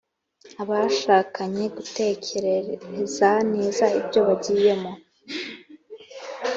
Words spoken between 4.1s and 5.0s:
bagiyemo